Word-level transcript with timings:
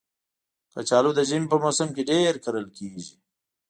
کچالو 0.73 1.11
د 1.15 1.19
ژمي 1.29 1.47
په 1.51 1.57
موسم 1.63 1.89
کې 1.95 2.07
ډېر 2.11 2.33
کرل 2.43 2.67
کېږي 2.77 3.13